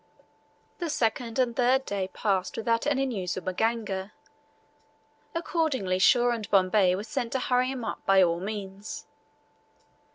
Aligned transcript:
The 0.79 0.89
second 0.89 1.37
and 1.37 1.55
third 1.55 1.85
day 1.85 2.09
passed 2.11 2.57
without 2.57 2.87
any 2.87 3.05
news 3.05 3.37
of 3.37 3.43
Maganga. 3.43 4.13
Accordingly, 5.35 5.99
Shaw 5.99 6.31
and 6.31 6.49
Bombay 6.49 6.95
were 6.95 7.03
sent 7.03 7.33
to 7.33 7.39
hurry 7.39 7.67
him 7.67 7.85
up 7.85 8.03
by 8.07 8.23
all 8.23 8.39
means. 8.39 9.05